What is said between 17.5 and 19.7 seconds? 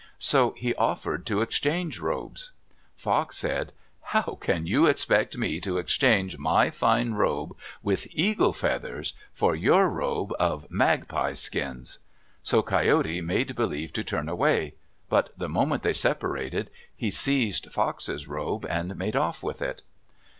Fox's robe and made off with